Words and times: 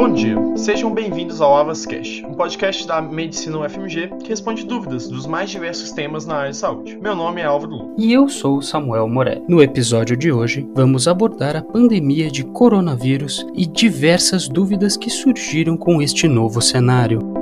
Bom 0.00 0.14
dia, 0.14 0.34
sejam 0.56 0.94
bem-vindos 0.94 1.42
ao 1.42 1.54
Avascast, 1.54 2.24
um 2.24 2.32
podcast 2.32 2.86
da 2.86 3.02
Medicina 3.02 3.58
UFMG 3.58 4.08
que 4.22 4.30
responde 4.30 4.64
dúvidas 4.64 5.06
dos 5.06 5.26
mais 5.26 5.50
diversos 5.50 5.92
temas 5.92 6.24
na 6.24 6.36
área 6.36 6.52
de 6.52 6.56
saúde. 6.56 6.98
Meu 7.02 7.14
nome 7.14 7.42
é 7.42 7.44
Álvaro 7.44 7.70
Lu. 7.70 7.94
E 7.98 8.10
eu 8.10 8.26
sou 8.26 8.62
Samuel 8.62 9.06
Moré. 9.06 9.42
No 9.46 9.62
episódio 9.62 10.16
de 10.16 10.32
hoje, 10.32 10.66
vamos 10.74 11.06
abordar 11.06 11.54
a 11.54 11.60
pandemia 11.60 12.30
de 12.30 12.44
coronavírus 12.44 13.46
e 13.54 13.66
diversas 13.66 14.48
dúvidas 14.48 14.96
que 14.96 15.10
surgiram 15.10 15.76
com 15.76 16.00
este 16.00 16.26
novo 16.26 16.62
cenário. 16.62 17.39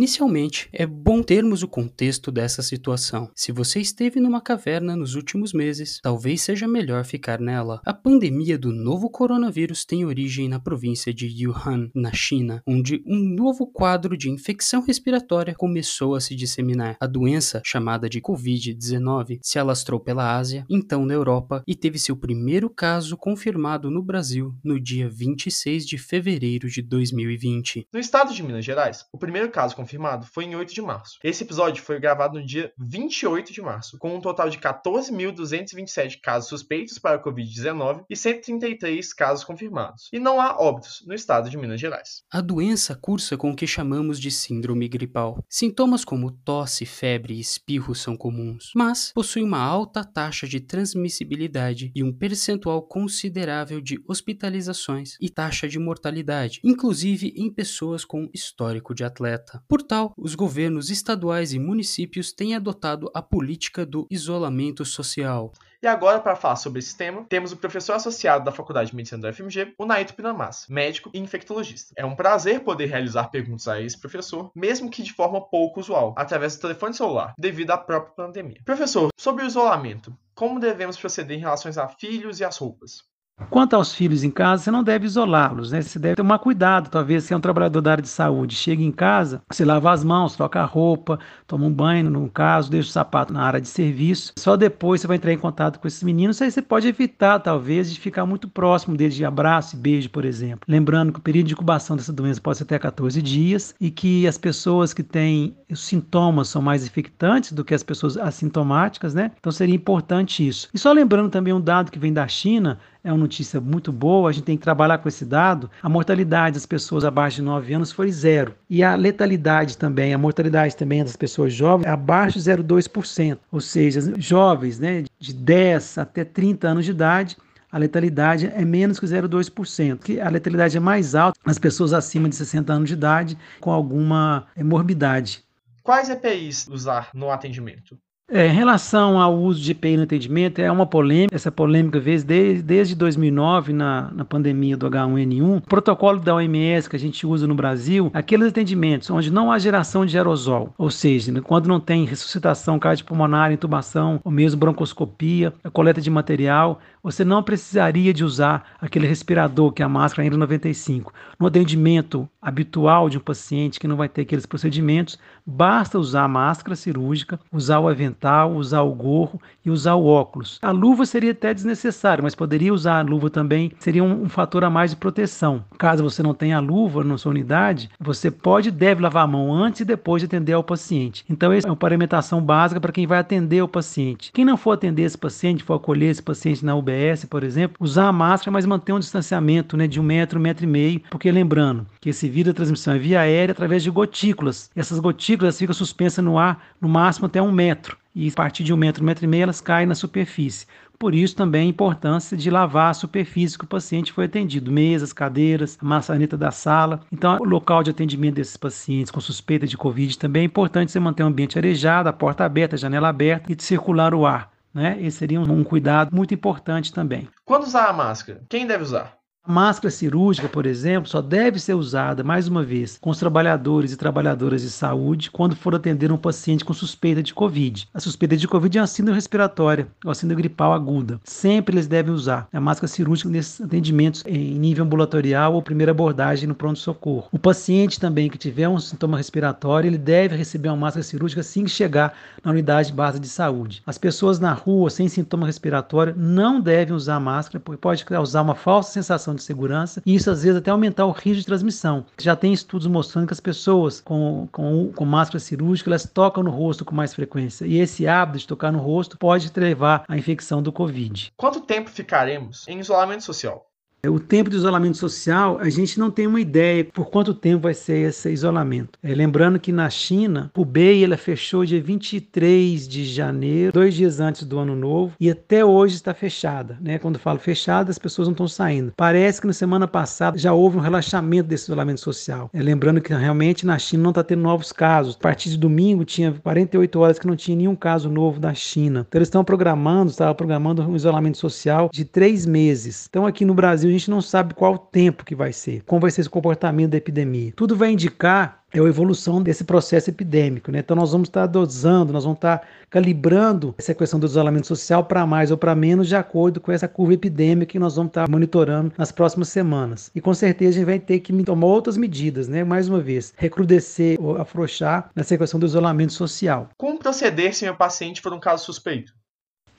Inicialmente, 0.00 0.66
é 0.72 0.86
bom 0.86 1.22
termos 1.22 1.62
o 1.62 1.68
contexto 1.68 2.32
dessa 2.32 2.62
situação. 2.62 3.30
Se 3.36 3.52
você 3.52 3.80
esteve 3.80 4.18
numa 4.18 4.40
caverna 4.40 4.96
nos 4.96 5.14
últimos 5.14 5.52
meses, 5.52 6.00
talvez 6.02 6.40
seja 6.40 6.66
melhor 6.66 7.04
ficar 7.04 7.38
nela. 7.38 7.82
A 7.84 7.92
pandemia 7.92 8.56
do 8.56 8.72
novo 8.72 9.10
coronavírus 9.10 9.84
tem 9.84 10.06
origem 10.06 10.48
na 10.48 10.58
província 10.58 11.12
de 11.12 11.46
Wuhan, 11.46 11.90
na 11.94 12.14
China, 12.14 12.62
onde 12.66 13.04
um 13.06 13.18
novo 13.18 13.66
quadro 13.66 14.16
de 14.16 14.30
infecção 14.30 14.80
respiratória 14.80 15.54
começou 15.54 16.14
a 16.14 16.20
se 16.22 16.34
disseminar. 16.34 16.96
A 16.98 17.06
doença, 17.06 17.60
chamada 17.62 18.08
de 18.08 18.22
Covid-19, 18.22 19.40
se 19.42 19.58
alastrou 19.58 20.00
pela 20.00 20.34
Ásia, 20.34 20.64
então 20.70 21.04
na 21.04 21.12
Europa, 21.12 21.62
e 21.66 21.74
teve 21.74 21.98
seu 21.98 22.16
primeiro 22.16 22.70
caso 22.70 23.18
confirmado 23.18 23.90
no 23.90 24.02
Brasil 24.02 24.54
no 24.64 24.80
dia 24.80 25.10
26 25.10 25.86
de 25.86 25.98
fevereiro 25.98 26.70
de 26.70 26.80
2020. 26.80 27.86
No 27.92 28.00
estado 28.00 28.32
de 28.32 28.42
Minas 28.42 28.64
Gerais, 28.64 29.04
o 29.12 29.18
primeiro 29.18 29.50
caso 29.50 29.76
confirmado 29.76 29.89
foi 30.32 30.44
em 30.44 30.54
8 30.54 30.74
de 30.74 30.82
março. 30.82 31.18
Esse 31.22 31.44
episódio 31.44 31.82
foi 31.82 31.98
gravado 31.98 32.38
no 32.38 32.44
dia 32.44 32.72
28 32.78 33.52
de 33.52 33.62
março, 33.62 33.98
com 33.98 34.14
um 34.14 34.20
total 34.20 34.48
de 34.48 34.58
14.227 34.58 36.20
casos 36.20 36.48
suspeitos 36.48 36.98
para 36.98 37.16
a 37.16 37.22
Covid-19 37.22 38.04
e 38.08 38.16
133 38.16 39.12
casos 39.12 39.44
confirmados. 39.44 40.08
E 40.12 40.18
não 40.18 40.40
há 40.40 40.58
óbitos 40.58 41.02
no 41.06 41.14
estado 41.14 41.48
de 41.48 41.56
Minas 41.56 41.80
Gerais. 41.80 42.22
A 42.30 42.40
doença 42.40 42.94
cursa 42.94 43.36
com 43.36 43.50
o 43.50 43.56
que 43.56 43.66
chamamos 43.66 44.20
de 44.20 44.30
síndrome 44.30 44.88
gripal. 44.88 45.42
Sintomas 45.48 46.04
como 46.04 46.30
tosse, 46.30 46.84
febre 46.84 47.34
e 47.34 47.40
espirro 47.40 47.94
são 47.94 48.16
comuns, 48.16 48.72
mas 48.74 49.12
possui 49.14 49.42
uma 49.42 49.60
alta 49.60 50.04
taxa 50.04 50.46
de 50.46 50.60
transmissibilidade 50.60 51.92
e 51.94 52.02
um 52.02 52.12
percentual 52.12 52.82
considerável 52.82 53.80
de 53.80 54.02
hospitalizações 54.08 55.16
e 55.20 55.28
taxa 55.28 55.68
de 55.68 55.78
mortalidade, 55.78 56.60
inclusive 56.64 57.32
em 57.36 57.52
pessoas 57.52 58.04
com 58.04 58.28
histórico 58.34 58.94
de 58.94 59.04
atleta. 59.04 59.62
Por 59.68 59.79
tal, 59.82 60.12
os 60.16 60.34
governos 60.34 60.90
estaduais 60.90 61.52
e 61.52 61.58
municípios 61.58 62.32
têm 62.32 62.54
adotado 62.54 63.10
a 63.14 63.22
política 63.22 63.84
do 63.84 64.06
isolamento 64.10 64.84
social. 64.84 65.52
E 65.82 65.86
agora, 65.86 66.20
para 66.20 66.36
falar 66.36 66.56
sobre 66.56 66.78
esse 66.78 66.94
tema, 66.94 67.24
temos 67.26 67.52
o 67.52 67.56
professor 67.56 67.94
associado 67.94 68.44
da 68.44 68.52
Faculdade 68.52 68.90
de 68.90 68.96
Medicina 68.96 69.22
da 69.22 69.30
UFMG, 69.30 69.74
o 69.78 69.86
Naito 69.86 70.12
Pinamassa, 70.12 70.66
médico 70.68 71.10
e 71.14 71.18
infectologista. 71.18 71.94
É 71.96 72.04
um 72.04 72.14
prazer 72.14 72.60
poder 72.60 72.84
realizar 72.86 73.28
perguntas 73.28 73.66
a 73.66 73.80
esse 73.80 73.98
professor, 73.98 74.50
mesmo 74.54 74.90
que 74.90 75.02
de 75.02 75.14
forma 75.14 75.40
pouco 75.40 75.80
usual, 75.80 76.14
através 76.18 76.54
do 76.54 76.60
telefone 76.60 76.92
celular, 76.92 77.34
devido 77.38 77.70
à 77.70 77.78
própria 77.78 78.12
pandemia. 78.14 78.60
Professor, 78.62 79.08
sobre 79.16 79.42
o 79.42 79.46
isolamento, 79.46 80.14
como 80.34 80.60
devemos 80.60 80.98
proceder 80.98 81.38
em 81.38 81.40
relação 81.40 81.72
a 81.82 81.88
filhos 81.88 82.40
e 82.40 82.44
as 82.44 82.58
roupas? 82.58 83.09
Quanto 83.48 83.74
aos 83.74 83.94
filhos 83.94 84.22
em 84.22 84.30
casa, 84.30 84.64
você 84.64 84.70
não 84.70 84.82
deve 84.82 85.06
isolá-los, 85.06 85.72
né? 85.72 85.80
Você 85.80 85.98
deve 85.98 86.16
tomar 86.16 86.38
cuidado. 86.38 86.90
Talvez 86.90 87.24
se 87.24 87.32
é 87.32 87.36
um 87.36 87.40
trabalhador 87.40 87.80
da 87.80 87.92
área 87.92 88.02
de 88.02 88.08
saúde, 88.08 88.54
chega 88.54 88.82
em 88.82 88.92
casa, 88.92 89.42
você 89.50 89.64
lava 89.64 89.90
as 89.90 90.04
mãos, 90.04 90.36
troca 90.36 90.60
a 90.60 90.64
roupa, 90.64 91.18
toma 91.46 91.66
um 91.66 91.72
banho, 91.72 92.10
no 92.10 92.28
caso, 92.28 92.70
deixa 92.70 92.88
o 92.88 92.92
sapato 92.92 93.32
na 93.32 93.42
área 93.42 93.60
de 93.60 93.68
serviço. 93.68 94.32
Só 94.38 94.56
depois 94.56 95.00
você 95.00 95.06
vai 95.06 95.16
entrar 95.16 95.32
em 95.32 95.38
contato 95.38 95.78
com 95.78 95.88
esses 95.88 96.02
meninos. 96.02 96.40
Aí 96.42 96.50
você 96.50 96.62
pode 96.62 96.86
evitar, 96.88 97.38
talvez, 97.38 97.92
de 97.92 97.98
ficar 97.98 98.26
muito 98.26 98.48
próximo 98.48 98.96
deles 98.96 99.14
de 99.14 99.24
abraço 99.24 99.76
e 99.76 99.78
beijo, 99.78 100.10
por 100.10 100.24
exemplo. 100.24 100.60
Lembrando 100.68 101.12
que 101.12 101.18
o 101.18 101.22
período 101.22 101.46
de 101.46 101.52
incubação 101.54 101.96
dessa 101.96 102.12
doença 102.12 102.40
pode 102.40 102.58
ser 102.58 102.64
até 102.64 102.78
14 102.78 103.20
dias 103.22 103.74
e 103.80 103.90
que 103.90 104.26
as 104.26 104.38
pessoas 104.38 104.92
que 104.92 105.02
têm 105.02 105.56
os 105.70 105.80
sintomas 105.80 106.48
são 106.48 106.60
mais 106.60 106.84
infectantes 106.84 107.52
do 107.52 107.64
que 107.64 107.74
as 107.74 107.82
pessoas 107.82 108.16
assintomáticas, 108.16 109.14
né? 109.14 109.30
Então 109.38 109.52
seria 109.52 109.74
importante 109.74 110.46
isso. 110.46 110.68
E 110.74 110.78
só 110.78 110.92
lembrando 110.92 111.30
também 111.30 111.52
um 111.52 111.60
dado 111.60 111.90
que 111.90 111.98
vem 111.98 112.12
da 112.12 112.26
China, 112.26 112.78
é 113.02 113.10
uma 113.10 113.18
notícia 113.18 113.60
muito 113.60 113.90
boa, 113.90 114.28
a 114.28 114.32
gente 114.32 114.44
tem 114.44 114.56
que 114.56 114.62
trabalhar 114.62 114.98
com 114.98 115.08
esse 115.08 115.24
dado. 115.24 115.70
A 115.82 115.88
mortalidade 115.88 116.54
das 116.54 116.66
pessoas 116.66 117.04
abaixo 117.04 117.36
de 117.36 117.42
9 117.42 117.74
anos 117.74 117.92
foi 117.92 118.10
zero. 118.12 118.54
E 118.68 118.82
a 118.82 118.94
letalidade 118.94 119.78
também, 119.78 120.12
a 120.12 120.18
mortalidade 120.18 120.76
também 120.76 121.02
das 121.02 121.16
pessoas 121.16 121.52
jovens 121.52 121.86
é 121.86 121.90
abaixo 121.90 122.38
de 122.38 122.44
0,2%. 122.44 123.38
Ou 123.50 123.60
seja, 123.60 124.00
jovens 124.18 124.78
né, 124.78 125.04
de 125.18 125.32
10 125.32 125.98
até 125.98 126.24
30 126.24 126.68
anos 126.68 126.84
de 126.84 126.90
idade, 126.90 127.36
a 127.72 127.78
letalidade 127.78 128.46
é 128.46 128.64
menos 128.64 128.98
que 128.98 129.06
0,2%. 129.06 130.20
A 130.20 130.28
letalidade 130.28 130.76
é 130.76 130.80
mais 130.80 131.14
alta 131.14 131.38
nas 131.46 131.58
pessoas 131.58 131.92
acima 131.92 132.28
de 132.28 132.36
60 132.36 132.72
anos 132.72 132.88
de 132.88 132.94
idade 132.94 133.38
com 133.60 133.70
alguma 133.70 134.46
morbidade. 134.58 135.44
Quais 135.82 136.10
EPIs 136.10 136.68
usar 136.68 137.10
no 137.14 137.30
atendimento? 137.30 137.98
É, 138.32 138.46
em 138.46 138.52
relação 138.52 139.20
ao 139.20 139.36
uso 139.36 139.60
de 139.60 139.72
EPI 139.72 139.96
no 139.96 140.04
atendimento, 140.04 140.60
é 140.60 140.70
uma 140.70 140.86
polêmica. 140.86 141.34
Essa 141.34 141.50
polêmica 141.50 141.98
veio 141.98 142.22
desde, 142.22 142.62
desde 142.62 142.94
2009, 142.94 143.72
na, 143.72 144.08
na 144.12 144.24
pandemia 144.24 144.76
do 144.76 144.88
H1N1. 144.88 145.56
O 145.58 145.60
protocolo 145.62 146.20
da 146.20 146.36
OMS 146.36 146.88
que 146.88 146.94
a 146.94 146.98
gente 146.98 147.26
usa 147.26 147.48
no 147.48 147.56
Brasil, 147.56 148.08
aqueles 148.14 148.46
atendimentos 148.46 149.10
onde 149.10 149.32
não 149.32 149.50
há 149.50 149.58
geração 149.58 150.06
de 150.06 150.16
aerosol, 150.16 150.72
ou 150.78 150.90
seja, 150.90 151.32
né, 151.32 151.40
quando 151.40 151.66
não 151.66 151.80
tem 151.80 152.04
ressuscitação 152.04 152.78
cardiopulmonar, 152.78 153.50
intubação, 153.50 154.20
ou 154.22 154.30
mesmo 154.30 154.60
broncoscopia, 154.60 155.52
a 155.64 155.70
coleta 155.70 156.00
de 156.00 156.08
material, 156.08 156.80
você 157.02 157.24
não 157.24 157.42
precisaria 157.42 158.12
de 158.12 158.22
usar 158.22 158.76
aquele 158.80 159.06
respirador 159.06 159.72
que 159.72 159.82
é 159.82 159.84
a 159.84 159.88
máscara 159.88 160.28
N95. 160.28 161.06
No 161.38 161.46
atendimento 161.46 162.28
habitual 162.40 163.08
de 163.08 163.18
um 163.18 163.20
paciente 163.20 163.80
que 163.80 163.88
não 163.88 163.96
vai 163.96 164.08
ter 164.08 164.22
aqueles 164.22 164.46
procedimentos, 164.46 165.18
basta 165.50 165.98
usar 165.98 166.24
a 166.24 166.28
máscara 166.28 166.76
cirúrgica, 166.76 167.38
usar 167.52 167.80
o 167.80 167.88
avental, 167.88 168.52
usar 168.54 168.82
o 168.82 168.94
gorro 168.94 169.40
e 169.64 169.70
usar 169.70 169.94
o 169.94 170.06
óculos. 170.06 170.58
A 170.62 170.70
luva 170.70 171.04
seria 171.04 171.32
até 171.32 171.52
desnecessária, 171.52 172.22
mas 172.22 172.34
poderia 172.34 172.72
usar 172.72 173.00
a 173.00 173.02
luva 173.02 173.28
também, 173.28 173.72
seria 173.78 174.04
um, 174.04 174.22
um 174.22 174.28
fator 174.28 174.64
a 174.64 174.70
mais 174.70 174.90
de 174.90 174.96
proteção. 174.96 175.64
Caso 175.78 176.02
você 176.02 176.22
não 176.22 176.34
tenha 176.34 176.56
a 176.56 176.60
luva 176.60 177.02
na 177.04 177.18
sua 177.18 177.30
unidade, 177.30 177.90
você 177.98 178.30
pode 178.30 178.68
e 178.68 178.72
deve 178.72 179.02
lavar 179.02 179.24
a 179.24 179.26
mão 179.26 179.52
antes 179.52 179.80
e 179.80 179.84
depois 179.84 180.22
de 180.22 180.26
atender 180.26 180.52
ao 180.52 180.62
paciente. 180.62 181.24
Então, 181.28 181.52
essa 181.52 181.66
é 181.66 181.70
uma 181.70 181.76
paramentação 181.76 182.40
básica 182.40 182.80
para 182.80 182.92
quem 182.92 183.06
vai 183.06 183.18
atender 183.18 183.62
o 183.62 183.68
paciente. 183.68 184.30
Quem 184.32 184.44
não 184.44 184.56
for 184.56 184.72
atender 184.72 185.02
esse 185.02 185.18
paciente, 185.18 185.64
for 185.64 185.74
acolher 185.74 186.10
esse 186.10 186.22
paciente 186.22 186.64
na 186.64 186.74
UBS, 186.74 187.24
por 187.28 187.42
exemplo, 187.42 187.76
usar 187.80 188.08
a 188.08 188.12
máscara, 188.12 188.52
mas 188.52 188.66
manter 188.66 188.92
um 188.92 188.98
distanciamento 188.98 189.76
né, 189.76 189.86
de 189.86 190.00
um 190.00 190.02
metro, 190.02 190.38
um 190.38 190.42
metro 190.42 190.64
e 190.64 190.68
meio, 190.68 191.00
porque 191.10 191.30
lembrando 191.30 191.86
que 192.00 192.10
esse 192.10 192.28
vírus 192.28 192.52
da 192.52 192.56
transmissão 192.56 192.94
é 192.94 192.98
via 192.98 193.20
aérea 193.20 193.52
através 193.52 193.82
de 193.82 193.90
gotículas. 193.90 194.70
Essas 194.74 194.98
gotículas 194.98 195.39
ficam 195.58 195.74
suspensas 195.74 196.24
no 196.24 196.38
ar 196.38 196.62
no 196.80 196.88
máximo 196.88 197.26
até 197.26 197.40
um 197.40 197.52
metro. 197.52 197.96
E 198.14 198.28
a 198.28 198.32
partir 198.32 198.64
de 198.64 198.72
um 198.72 198.76
metro, 198.76 199.02
um 199.02 199.06
metro 199.06 199.24
e 199.24 199.28
meio, 199.28 199.44
elas 199.44 199.60
caem 199.60 199.86
na 199.86 199.94
superfície. 199.94 200.66
Por 200.98 201.14
isso 201.14 201.34
também 201.34 201.62
a 201.62 201.70
importância 201.70 202.36
de 202.36 202.50
lavar 202.50 202.90
a 202.90 202.94
superfície 202.94 203.56
que 203.56 203.64
o 203.64 203.68
paciente 203.68 204.12
foi 204.12 204.26
atendido, 204.26 204.70
mesas, 204.70 205.14
cadeiras, 205.14 205.78
maçaneta 205.80 206.36
da 206.36 206.50
sala. 206.50 207.00
Então, 207.10 207.38
o 207.40 207.44
local 207.44 207.82
de 207.82 207.90
atendimento 207.90 208.34
desses 208.34 208.56
pacientes 208.56 209.10
com 209.10 209.20
suspeita 209.20 209.66
de 209.66 209.78
Covid 209.78 210.18
também 210.18 210.42
é 210.42 210.44
importante 210.44 210.92
você 210.92 211.00
manter 211.00 211.22
o 211.22 211.26
ambiente 211.26 211.56
arejado, 211.56 212.08
a 212.08 212.12
porta 212.12 212.44
aberta, 212.44 212.76
a 212.76 212.78
janela 212.78 213.08
aberta 213.08 213.50
e 213.50 213.54
de 213.54 213.62
circular 213.62 214.12
o 214.14 214.26
ar. 214.26 214.52
Né? 214.74 214.98
Esse 215.00 215.18
seria 215.18 215.40
um 215.40 215.64
cuidado 215.64 216.14
muito 216.14 216.34
importante 216.34 216.92
também. 216.92 217.28
Quando 217.46 217.64
usar 217.64 217.86
a 217.86 217.92
máscara, 217.92 218.42
quem 218.48 218.66
deve 218.66 218.84
usar? 218.84 219.19
A 219.42 219.50
máscara 219.50 219.90
cirúrgica, 219.90 220.50
por 220.50 220.66
exemplo, 220.66 221.08
só 221.08 221.22
deve 221.22 221.58
ser 221.58 221.72
usada, 221.72 222.22
mais 222.22 222.46
uma 222.46 222.62
vez, 222.62 222.98
com 223.00 223.08
os 223.08 223.18
trabalhadores 223.18 223.90
e 223.90 223.96
trabalhadoras 223.96 224.60
de 224.60 224.68
saúde 224.68 225.30
quando 225.30 225.56
for 225.56 225.74
atender 225.74 226.12
um 226.12 226.18
paciente 226.18 226.62
com 226.62 226.74
suspeita 226.74 227.22
de 227.22 227.32
Covid. 227.32 227.88
A 227.94 228.00
suspeita 228.00 228.36
de 228.36 228.46
Covid 228.46 228.76
é 228.76 228.82
uma 228.82 228.86
síndrome 228.86 229.16
respiratória, 229.16 229.88
ou 230.04 230.14
síndrome 230.14 230.42
gripal 230.42 230.74
aguda. 230.74 231.18
Sempre 231.24 231.74
eles 231.74 231.86
devem 231.86 232.12
usar 232.12 232.48
a 232.52 232.60
máscara 232.60 232.86
cirúrgica 232.86 233.30
nesses 233.30 233.62
atendimentos 233.62 234.22
em 234.26 234.58
nível 234.58 234.84
ambulatorial 234.84 235.54
ou 235.54 235.62
primeira 235.62 235.92
abordagem 235.92 236.46
no 236.46 236.54
pronto-socorro. 236.54 237.28
O 237.32 237.38
paciente 237.38 237.98
também 237.98 238.28
que 238.28 238.36
tiver 238.36 238.68
um 238.68 238.78
sintoma 238.78 239.16
respiratório, 239.16 239.88
ele 239.88 239.98
deve 239.98 240.36
receber 240.36 240.68
uma 240.68 240.76
máscara 240.76 241.02
cirúrgica 241.02 241.40
assim 241.40 241.64
que 241.64 241.70
chegar 241.70 242.12
na 242.44 242.50
unidade 242.50 242.92
base 242.92 243.18
de 243.18 243.28
saúde. 243.28 243.82
As 243.86 243.96
pessoas 243.96 244.38
na 244.38 244.52
rua 244.52 244.90
sem 244.90 245.08
sintoma 245.08 245.46
respiratório 245.46 246.14
não 246.14 246.60
devem 246.60 246.94
usar 246.94 247.18
máscara, 247.18 247.58
porque 247.58 247.80
pode 247.80 248.04
causar 248.04 248.42
uma 248.42 248.54
falsa 248.54 248.92
sensação 248.92 249.29
sensação 249.30 249.34
de 249.34 249.42
segurança 249.42 250.02
e 250.04 250.14
isso 250.14 250.30
às 250.30 250.42
vezes 250.42 250.58
até 250.58 250.70
aumentar 250.70 251.06
o 251.06 251.12
risco 251.12 251.40
de 251.40 251.46
transmissão. 251.46 252.04
Já 252.18 252.34
tem 252.34 252.52
estudos 252.52 252.86
mostrando 252.86 253.26
que 253.26 253.32
as 253.32 253.40
pessoas 253.40 254.00
com, 254.00 254.48
com, 254.50 254.92
com 254.94 255.04
máscara 255.04 255.38
cirúrgica 255.38 255.90
elas 255.90 256.04
tocam 256.04 256.42
no 256.42 256.50
rosto 256.50 256.84
com 256.84 256.94
mais 256.94 257.14
frequência 257.14 257.66
e 257.66 257.78
esse 257.78 258.06
hábito 258.06 258.38
de 258.38 258.46
tocar 258.46 258.72
no 258.72 258.78
rosto 258.78 259.18
pode 259.18 259.50
levar 259.56 260.04
à 260.08 260.16
infecção 260.16 260.62
do 260.62 260.72
Covid. 260.72 261.32
Quanto 261.36 261.60
tempo 261.60 261.90
ficaremos 261.90 262.66
em 262.68 262.80
isolamento 262.80 263.24
social? 263.24 263.69
O 264.08 264.18
tempo 264.18 264.48
de 264.48 264.56
isolamento 264.56 264.96
social, 264.96 265.58
a 265.60 265.68
gente 265.68 265.98
não 265.98 266.10
tem 266.10 266.26
uma 266.26 266.40
ideia 266.40 266.84
por 266.84 267.10
quanto 267.10 267.34
tempo 267.34 267.64
vai 267.64 267.74
ser 267.74 268.08
esse 268.08 268.30
isolamento. 268.30 268.98
É, 269.02 269.14
lembrando 269.14 269.60
que 269.60 269.70
na 269.70 269.90
China, 269.90 270.50
o 270.56 270.62
Hubei 270.62 271.04
ela 271.04 271.18
fechou 271.18 271.66
dia 271.66 271.82
23 271.82 272.88
de 272.88 273.04
janeiro, 273.04 273.72
dois 273.72 273.94
dias 273.94 274.18
antes 274.18 274.44
do 274.44 274.58
ano 274.58 274.74
novo, 274.74 275.12
e 275.20 275.30
até 275.30 275.62
hoje 275.62 275.96
está 275.96 276.14
fechada. 276.14 276.78
Né? 276.80 276.98
Quando 276.98 277.18
falo 277.18 277.38
fechada, 277.38 277.90
as 277.90 277.98
pessoas 277.98 278.26
não 278.26 278.32
estão 278.32 278.48
saindo. 278.48 278.92
Parece 278.96 279.38
que 279.40 279.46
na 279.46 279.52
semana 279.52 279.86
passada 279.86 280.38
já 280.38 280.52
houve 280.54 280.78
um 280.78 280.80
relaxamento 280.80 281.48
desse 281.48 281.64
isolamento 281.64 282.00
social. 282.00 282.48
É, 282.54 282.62
lembrando 282.62 283.02
que 283.02 283.12
realmente 283.12 283.66
na 283.66 283.78
China 283.78 284.04
não 284.04 284.10
está 284.12 284.24
tendo 284.24 284.42
novos 284.42 284.72
casos. 284.72 285.14
A 285.14 285.22
partir 285.22 285.50
de 285.50 285.58
domingo 285.58 286.06
tinha 286.06 286.32
48 286.32 286.98
horas 286.98 287.18
que 287.18 287.26
não 287.26 287.36
tinha 287.36 287.56
nenhum 287.56 287.76
caso 287.76 288.08
novo 288.08 288.40
da 288.40 288.54
China. 288.54 289.04
Então 289.06 289.18
eles 289.18 289.28
estão 289.28 289.44
programando, 289.44 290.10
estavam 290.10 290.34
programando 290.34 290.82
um 290.82 290.96
isolamento 290.96 291.36
social 291.36 291.90
de 291.92 292.06
três 292.06 292.46
meses. 292.46 293.06
Então 293.10 293.26
aqui 293.26 293.44
no 293.44 293.52
Brasil 293.52 293.89
a 293.90 293.98
gente 293.98 294.10
não 294.10 294.22
sabe 294.22 294.54
qual 294.54 294.74
o 294.74 294.78
tempo 294.78 295.24
que 295.24 295.34
vai 295.34 295.52
ser, 295.52 295.82
como 295.84 296.00
vai 296.00 296.10
ser 296.10 296.22
esse 296.22 296.30
comportamento 296.30 296.90
da 296.90 296.96
epidemia. 296.96 297.52
Tudo 297.56 297.76
vai 297.76 297.92
indicar 297.92 298.60
é 298.72 298.78
a 298.78 298.84
evolução 298.84 299.42
desse 299.42 299.64
processo 299.64 300.10
epidêmico. 300.10 300.70
Né? 300.70 300.78
Então, 300.78 300.96
nós 300.96 301.10
vamos 301.10 301.28
estar 301.28 301.46
dosando, 301.46 302.12
nós 302.12 302.22
vamos 302.22 302.36
estar 302.36 302.66
calibrando 302.88 303.74
essa 303.76 303.92
questão 303.92 304.18
do 304.20 304.26
isolamento 304.26 304.66
social 304.66 305.04
para 305.04 305.26
mais 305.26 305.50
ou 305.50 305.56
para 305.56 305.74
menos, 305.74 306.06
de 306.06 306.14
acordo 306.14 306.60
com 306.60 306.70
essa 306.70 306.86
curva 306.86 307.14
epidêmica 307.14 307.72
que 307.72 307.78
nós 307.78 307.96
vamos 307.96 308.10
estar 308.10 308.28
monitorando 308.28 308.92
nas 308.96 309.10
próximas 309.10 309.48
semanas. 309.48 310.10
E 310.14 310.20
com 310.20 310.32
certeza 310.32 310.70
a 310.70 310.74
gente 310.74 310.84
vai 310.84 311.00
ter 311.00 311.18
que 311.18 311.32
tomar 311.42 311.66
outras 311.66 311.96
medidas, 311.96 312.46
né? 312.46 312.62
mais 312.62 312.88
uma 312.88 313.00
vez, 313.00 313.34
recrudescer 313.36 314.16
ou 314.20 314.40
afrouxar 314.40 315.10
nessa 315.16 315.36
questão 315.36 315.58
do 315.58 315.66
isolamento 315.66 316.12
social. 316.12 316.68
Como 316.76 316.98
proceder 316.98 317.52
se 317.54 317.64
meu 317.64 317.74
paciente 317.74 318.20
for 318.20 318.32
um 318.32 318.40
caso 318.40 318.64
suspeito? 318.64 319.12